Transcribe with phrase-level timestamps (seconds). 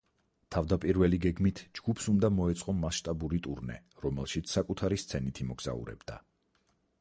[0.53, 3.77] თავდაპირველი გეგმით ჯგუფს უნდა მოეწყო მასშტაბური ტურნე,
[4.07, 6.19] რომელშიც საკუთარი სცენით იმოგზაურებდა.